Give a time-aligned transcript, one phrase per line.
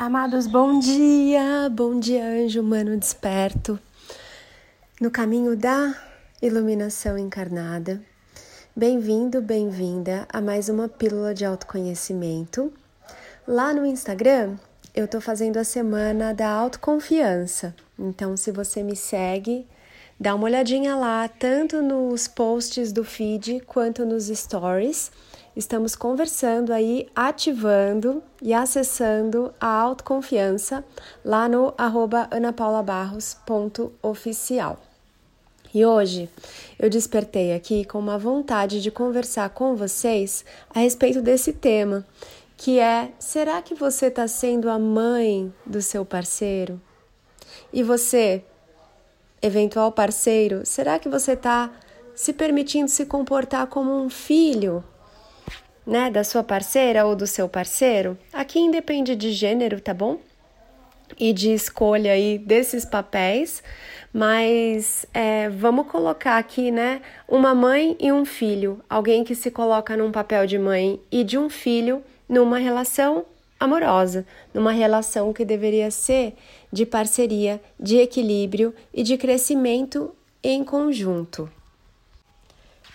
[0.00, 3.80] Amados, bom dia, bom dia, anjo humano desperto,
[5.00, 5.92] no caminho da
[6.40, 8.00] iluminação encarnada.
[8.76, 12.72] Bem-vindo, bem-vinda a mais uma pílula de autoconhecimento.
[13.44, 14.56] Lá no Instagram,
[14.94, 17.74] eu tô fazendo a semana da autoconfiança.
[17.98, 19.66] Então, se você me segue,
[20.18, 25.10] dá uma olhadinha lá, tanto nos posts do feed quanto nos stories
[25.58, 30.82] estamos conversando aí, ativando e acessando a autoconfiança
[31.24, 31.74] lá no
[32.30, 34.78] anapaulabarros.oficial.
[35.74, 36.30] E hoje
[36.78, 42.06] eu despertei aqui com uma vontade de conversar com vocês a respeito desse tema,
[42.56, 46.80] que é: será que você está sendo a mãe do seu parceiro?
[47.72, 48.44] E você,
[49.42, 51.70] eventual parceiro, será que você está
[52.14, 54.82] se permitindo se comportar como um filho
[55.88, 60.18] né, da sua parceira ou do seu parceiro, aqui independe de gênero, tá bom?
[61.18, 63.62] E de escolha aí desses papéis,
[64.12, 69.96] mas é, vamos colocar aqui, né, uma mãe e um filho, alguém que se coloca
[69.96, 73.24] num papel de mãe e de um filho numa relação
[73.58, 76.34] amorosa, numa relação que deveria ser
[76.72, 81.50] de parceria, de equilíbrio e de crescimento em conjunto.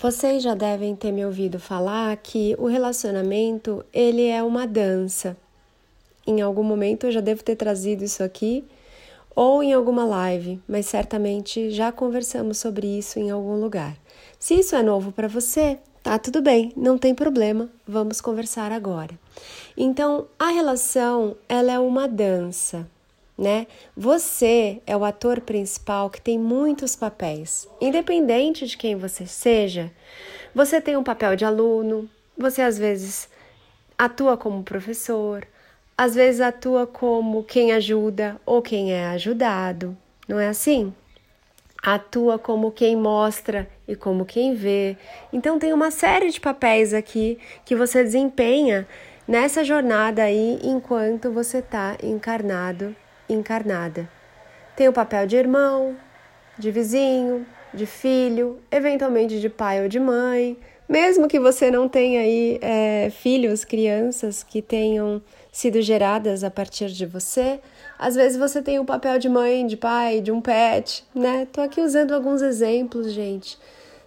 [0.00, 5.36] Vocês já devem ter me ouvido falar que o relacionamento ele é uma dança.
[6.26, 8.64] Em algum momento eu já devo ter trazido isso aqui
[9.34, 13.96] ou em alguma live, mas certamente já conversamos sobre isso em algum lugar.
[14.38, 19.18] Se isso é novo para você, tá tudo bem, não tem problema, vamos conversar agora.
[19.76, 22.86] Então, a relação, ela é uma dança
[23.36, 23.66] né?
[23.96, 27.68] Você é o ator principal que tem muitos papéis.
[27.80, 29.90] Independente de quem você seja,
[30.54, 33.28] você tem um papel de aluno, você às vezes
[33.96, 35.46] atua como professor,
[35.96, 39.96] às vezes atua como quem ajuda ou quem é ajudado,
[40.28, 40.92] não é assim?
[41.82, 44.96] Atua como quem mostra e como quem vê.
[45.32, 48.86] Então tem uma série de papéis aqui que você desempenha
[49.26, 52.94] nessa jornada aí enquanto você está encarnado
[53.28, 54.08] encarnada.
[54.76, 55.96] Tem o papel de irmão,
[56.58, 60.56] de vizinho, de filho, eventualmente de pai ou de mãe.
[60.88, 66.88] Mesmo que você não tenha aí é, filhos, crianças que tenham sido geradas a partir
[66.88, 67.60] de você,
[67.98, 71.46] às vezes você tem o papel de mãe, de pai, de um pet, né?
[71.50, 73.58] Tô aqui usando alguns exemplos, gente,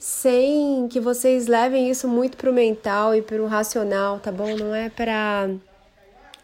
[0.00, 4.56] sem que vocês levem isso muito pro mental e pro racional, tá bom?
[4.56, 5.50] Não é para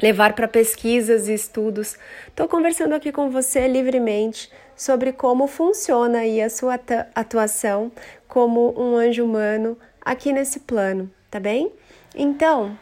[0.00, 1.98] levar para pesquisas e estudos.
[2.28, 6.78] Estou conversando aqui com você livremente sobre como funciona aí a sua
[7.12, 7.90] atuação
[8.28, 11.72] como um anjo humano aqui nesse plano, tá bem?
[12.14, 12.78] Então,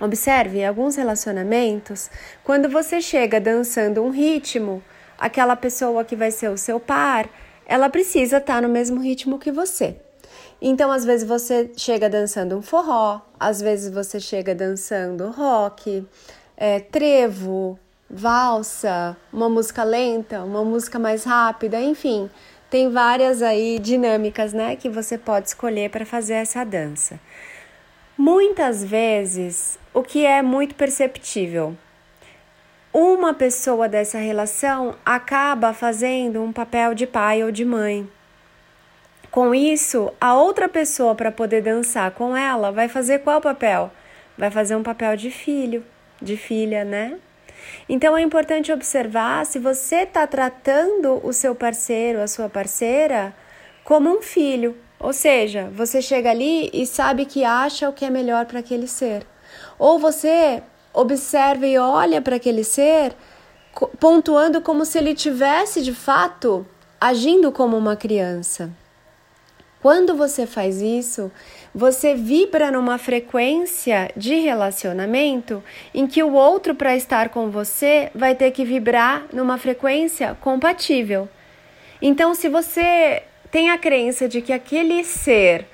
[0.00, 2.08] observe alguns relacionamentos,
[2.44, 4.80] quando você chega dançando um ritmo,
[5.18, 7.28] aquela pessoa que vai ser o seu par,
[7.66, 9.96] ela precisa estar tá no mesmo ritmo que você.
[10.60, 16.06] Então, às vezes você chega dançando um forró, às vezes você chega dançando rock,
[16.56, 17.78] é, trevo,
[18.08, 22.30] valsa, uma música lenta, uma música mais rápida, enfim,
[22.70, 27.18] tem várias aí dinâmicas, né, que você pode escolher para fazer essa dança.
[28.16, 31.76] Muitas vezes, o que é muito perceptível,
[32.92, 38.08] uma pessoa dessa relação acaba fazendo um papel de pai ou de mãe.
[39.30, 43.90] Com isso, a outra pessoa, para poder dançar com ela, vai fazer qual papel?
[44.36, 45.82] Vai fazer um papel de filho,
[46.20, 47.18] de filha, né?
[47.88, 53.34] Então é importante observar se você está tratando o seu parceiro, a sua parceira,
[53.84, 54.76] como um filho.
[54.98, 58.86] Ou seja, você chega ali e sabe que acha o que é melhor para aquele
[58.86, 59.26] ser.
[59.78, 63.14] Ou você observa e olha para aquele ser,
[63.98, 66.66] pontuando como se ele tivesse de fato
[67.00, 68.70] agindo como uma criança.
[69.80, 71.32] Quando você faz isso,
[71.74, 78.36] você vibra numa frequência de relacionamento em que o outro, para estar com você, vai
[78.36, 81.28] ter que vibrar numa frequência compatível.
[82.00, 85.66] Então, se você tem a crença de que aquele ser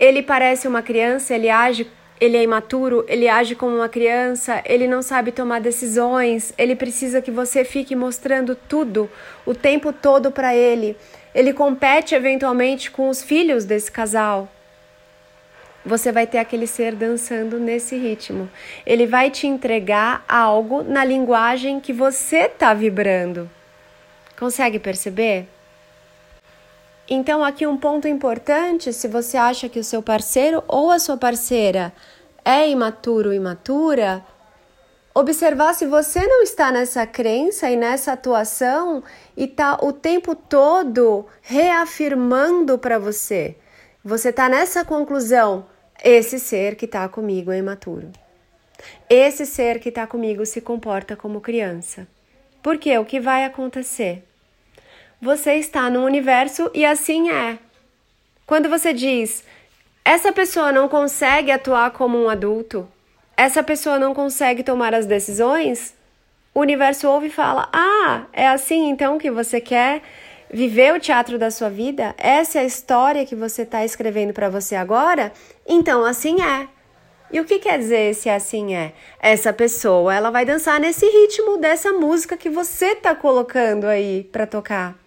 [0.00, 1.86] ele parece uma criança, ele age
[2.20, 7.22] ele é imaturo, ele age como uma criança, ele não sabe tomar decisões, ele precisa
[7.22, 9.10] que você fique mostrando tudo
[9.46, 10.96] o tempo todo para ele.
[11.34, 14.48] Ele compete eventualmente com os filhos desse casal.
[15.84, 18.50] Você vai ter aquele ser dançando nesse ritmo.
[18.84, 23.48] Ele vai te entregar algo na linguagem que você está vibrando.
[24.38, 25.46] Consegue perceber?
[27.12, 31.16] Então, aqui um ponto importante: se você acha que o seu parceiro ou a sua
[31.16, 31.92] parceira
[32.44, 34.24] é imaturo ou imatura,
[35.12, 39.02] observar se você não está nessa crença e nessa atuação
[39.36, 43.56] e está o tempo todo reafirmando para você.
[44.04, 45.66] Você está nessa conclusão:
[46.04, 48.08] esse ser que está comigo é imaturo.
[49.10, 52.06] Esse ser que está comigo se comporta como criança.
[52.62, 54.29] Porque o que vai acontecer?
[55.22, 57.58] Você está no universo e assim é.
[58.46, 59.44] Quando você diz,
[60.02, 62.88] essa pessoa não consegue atuar como um adulto,
[63.36, 65.94] essa pessoa não consegue tomar as decisões,
[66.54, 70.00] o universo ouve e fala: Ah, é assim então que você quer
[70.50, 72.14] viver o teatro da sua vida?
[72.16, 75.34] Essa é a história que você está escrevendo para você agora?
[75.66, 76.66] Então assim é.
[77.30, 78.94] E o que quer dizer se assim é?
[79.20, 84.46] Essa pessoa, ela vai dançar nesse ritmo dessa música que você está colocando aí para
[84.46, 84.99] tocar.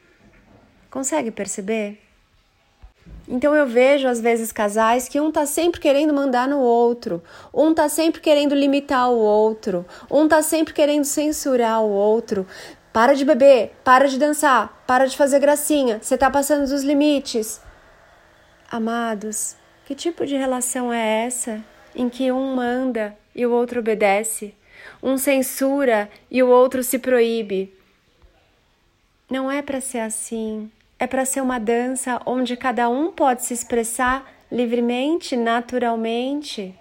[0.94, 2.00] Consegue perceber?
[3.28, 7.74] Então eu vejo às vezes casais que um tá sempre querendo mandar no outro, um
[7.74, 12.45] tá sempre querendo limitar o outro, um tá sempre querendo censurar o outro.
[12.94, 17.60] Para de beber, para de dançar, para de fazer gracinha, você tá passando dos limites.
[18.69, 19.56] Amados,
[19.88, 21.66] que tipo de relação é essa
[21.96, 24.54] em que um manda e o outro obedece,
[25.01, 27.75] um censura e o outro se proíbe?
[29.28, 30.69] Não é para ser assim
[31.04, 36.74] é para ser uma dança onde cada um pode se expressar livremente, naturalmente.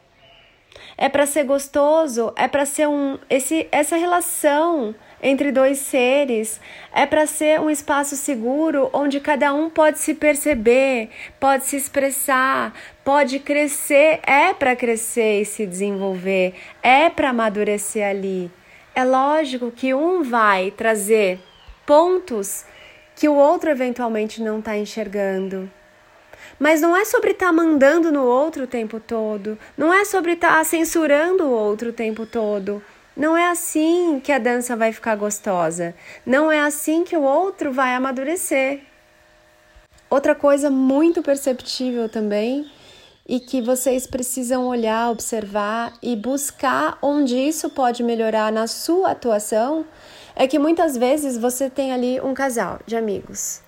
[0.96, 6.60] É para ser gostoso, é para ser um esse essa relação entre dois seres,
[6.94, 11.10] é para ser um espaço seguro onde cada um pode se perceber,
[11.40, 12.72] pode se expressar,
[13.04, 18.48] pode crescer, é para crescer e se desenvolver, é para amadurecer ali.
[18.94, 21.40] É lógico que um vai trazer
[21.84, 22.64] pontos
[23.14, 25.70] que o outro eventualmente não está enxergando.
[26.58, 30.32] Mas não é sobre estar tá mandando no outro o tempo todo, não é sobre
[30.32, 32.82] estar tá censurando o outro o tempo todo.
[33.16, 35.94] Não é assim que a dança vai ficar gostosa.
[36.24, 38.80] Não é assim que o outro vai amadurecer.
[40.08, 42.70] Outra coisa muito perceptível também
[43.28, 49.86] e que vocês precisam olhar, observar e buscar onde isso pode melhorar na sua atuação
[50.34, 53.62] é que muitas vezes você tem ali um casal de amigos.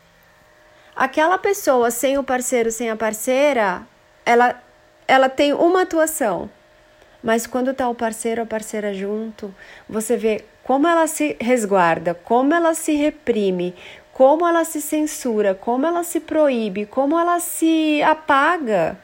[0.96, 3.82] Aquela pessoa sem o parceiro, sem a parceira,
[4.24, 4.62] ela,
[5.08, 6.48] ela tem uma atuação.
[7.22, 9.54] Mas quando tá o parceiro ou a parceira junto,
[9.88, 13.74] você vê como ela se resguarda, como ela se reprime,
[14.12, 18.96] como ela se censura, como ela se proíbe, como ela se apaga.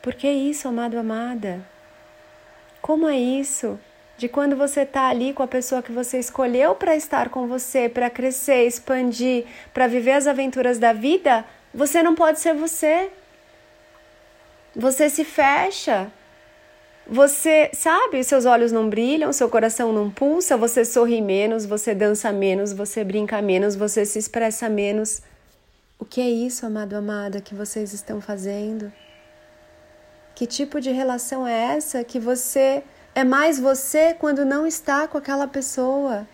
[0.00, 1.60] Por que isso, amado, amada?
[2.80, 3.78] Como é isso?
[4.16, 7.88] De quando você está ali com a pessoa que você escolheu para estar com você,
[7.88, 13.10] para crescer, expandir, para viver as aventuras da vida, você não pode ser você.
[14.74, 16.10] Você se fecha.
[17.08, 22.32] Você, sabe, seus olhos não brilham, seu coração não pulsa, você sorri menos, você dança
[22.32, 25.22] menos, você brinca menos, você se expressa menos.
[26.00, 28.92] O que é isso, amado, amada, que vocês estão fazendo?
[30.34, 32.82] Que tipo de relação é essa que você
[33.16, 36.28] é mais você quando não está com aquela pessoa.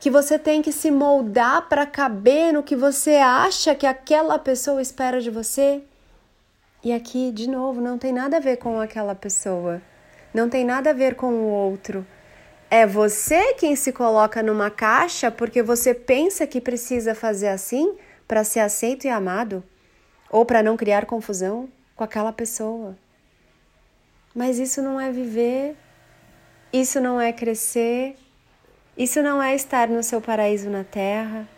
[0.00, 4.80] Que você tem que se moldar para caber no que você acha que aquela pessoa
[4.80, 5.82] espera de você.
[6.82, 9.82] E aqui, de novo, não tem nada a ver com aquela pessoa.
[10.32, 12.06] Não tem nada a ver com o outro.
[12.70, 17.94] É você quem se coloca numa caixa porque você pensa que precisa fazer assim
[18.26, 19.62] para ser aceito e amado
[20.30, 22.96] ou para não criar confusão com aquela pessoa.
[24.34, 25.76] Mas isso não é viver
[26.80, 28.16] isso não é crescer,
[28.96, 31.48] isso não é estar no seu paraíso na terra,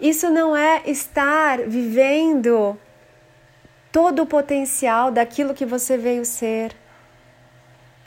[0.00, 2.78] isso não é estar vivendo
[3.92, 6.74] todo o potencial daquilo que você veio ser.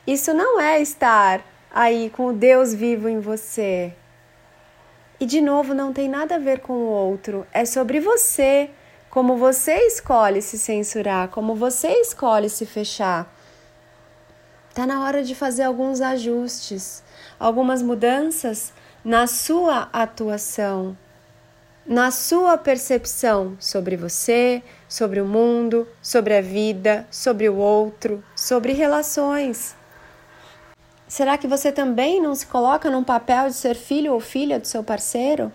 [0.06, 3.94] Isso não é estar aí com o Deus vivo em você.
[5.20, 8.70] E de novo, não tem nada a ver com o outro, é sobre você,
[9.10, 13.32] como você escolhe se censurar, como você escolhe se fechar.
[14.74, 17.04] Está na hora de fazer alguns ajustes,
[17.40, 18.74] algumas mudanças
[19.06, 20.98] na sua atuação,
[21.86, 28.74] na sua percepção sobre você, sobre o mundo, sobre a vida, sobre o outro, sobre
[28.74, 29.76] relações.
[31.08, 34.66] Será que você também não se coloca num papel de ser filho ou filha do
[34.66, 35.52] seu parceiro?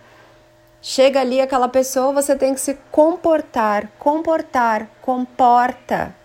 [0.81, 6.17] Chega ali aquela pessoa, você tem que se comportar, comportar, comporta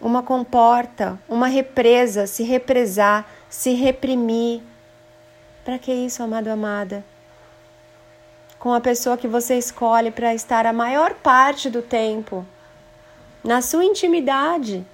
[0.00, 4.62] uma comporta, uma represa, se represar, se reprimir.
[5.64, 7.04] Para que isso, amado, amada?
[8.58, 12.46] Com a pessoa que você escolhe para estar a maior parte do tempo,
[13.42, 14.84] na sua intimidade,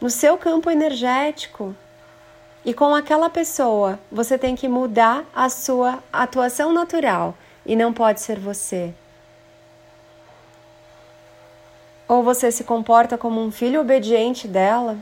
[0.00, 1.74] no seu campo energético.
[2.64, 8.20] E com aquela pessoa, você tem que mudar a sua atuação natural e não pode
[8.20, 8.92] ser você.
[12.08, 14.96] Ou você se comporta como um filho obediente dela,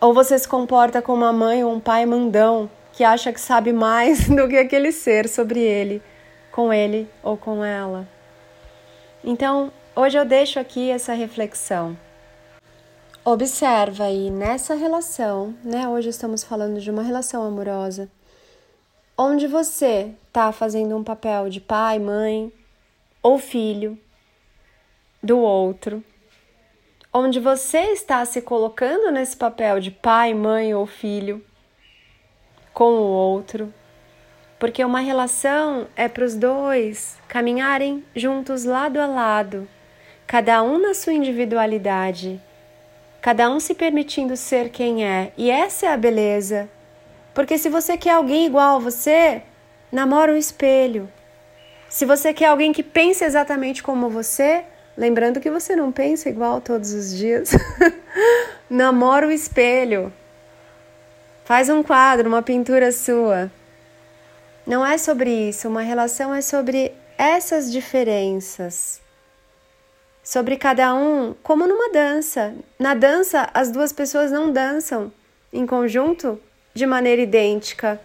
[0.00, 3.72] ou você se comporta como uma mãe ou um pai mandão que acha que sabe
[3.72, 6.02] mais do que aquele ser sobre ele,
[6.50, 8.08] com ele ou com ela.
[9.22, 11.96] Então, hoje eu deixo aqui essa reflexão.
[13.24, 15.86] Observa aí nessa relação, né?
[15.86, 18.10] Hoje estamos falando de uma relação amorosa,
[19.16, 22.52] onde você está fazendo um papel de pai, mãe
[23.22, 23.96] ou filho
[25.22, 26.02] do outro,
[27.12, 31.44] onde você está se colocando nesse papel de pai, mãe ou filho
[32.72, 33.72] com o outro,
[34.58, 39.68] porque uma relação é para os dois caminharem juntos lado a lado,
[40.26, 42.40] cada um na sua individualidade
[43.22, 45.32] cada um se permitindo ser quem é.
[45.38, 46.68] E essa é a beleza.
[47.32, 49.42] Porque se você quer alguém igual a você,
[49.92, 51.08] namora um espelho.
[51.88, 54.64] Se você quer alguém que pense exatamente como você,
[54.96, 57.50] lembrando que você não pensa igual todos os dias,
[58.68, 60.12] namora o espelho.
[61.44, 63.50] Faz um quadro, uma pintura sua.
[64.66, 69.02] Não é sobre isso, uma relação é sobre essas diferenças
[70.22, 72.54] sobre cada um, como numa dança.
[72.78, 75.12] Na dança, as duas pessoas não dançam
[75.52, 76.40] em conjunto
[76.72, 78.00] de maneira idêntica.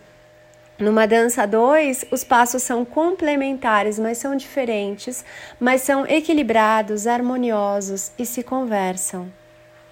[0.79, 5.25] Numa dança a dois, os passos são complementares, mas são diferentes,
[5.59, 9.31] mas são equilibrados, harmoniosos e se conversam.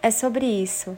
[0.02, 0.96] É sobre isso.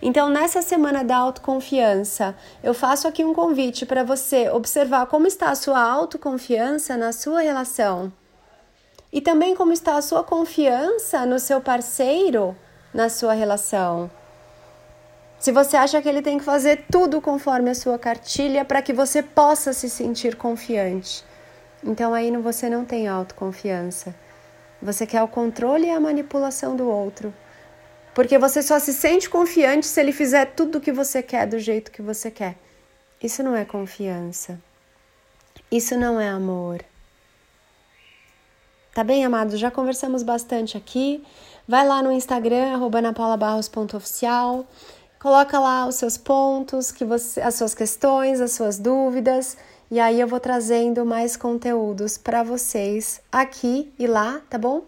[0.00, 5.50] Então, nessa semana da autoconfiança, eu faço aqui um convite para você observar como está
[5.50, 8.12] a sua autoconfiança na sua relação
[9.12, 12.56] e também como está a sua confiança no seu parceiro
[12.92, 14.10] na sua relação.
[15.38, 18.92] Se você acha que ele tem que fazer tudo conforme a sua cartilha para que
[18.92, 21.24] você possa se sentir confiante,
[21.82, 24.14] então aí você não tem autoconfiança.
[24.82, 27.32] Você quer o controle e a manipulação do outro.
[28.14, 31.58] Porque você só se sente confiante se ele fizer tudo o que você quer do
[31.58, 32.56] jeito que você quer.
[33.22, 34.60] Isso não é confiança.
[35.70, 36.84] Isso não é amor.
[38.92, 39.60] Tá bem, amados?
[39.60, 41.22] Já conversamos bastante aqui.
[41.66, 44.66] Vai lá no Instagram, anapaulabarros.oficial.
[45.20, 49.56] Coloca lá os seus pontos, que você, as suas questões, as suas dúvidas.
[49.90, 54.84] E aí eu vou trazendo mais conteúdos para vocês aqui e lá, tá bom?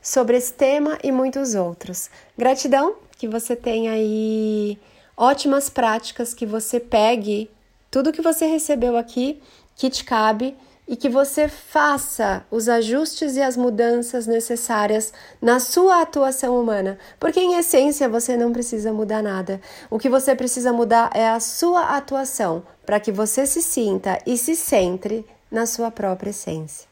[0.00, 2.10] Sobre esse tema e muitos outros.
[2.38, 4.78] Gratidão, que você tenha aí
[5.16, 7.50] ótimas práticas, que você pegue
[7.90, 9.42] tudo que você recebeu aqui,
[9.74, 16.02] que te cabe e que você faça os ajustes e as mudanças necessárias na sua
[16.02, 19.60] atuação humana, porque em essência você não precisa mudar nada.
[19.90, 24.36] O que você precisa mudar é a sua atuação, para que você se sinta e
[24.36, 26.88] se centre na sua própria essência.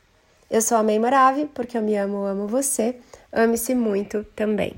[0.50, 2.96] Eu sou a May Morave, porque eu me amo, amo você.
[3.32, 4.74] Ame-se muito também.